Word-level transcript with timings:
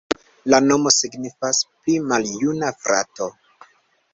La 0.53 0.59
nomo 0.69 0.93
signifas: 0.99 1.59
pli 1.81 1.99
maljuna 2.13 2.73
frato. 2.87 3.29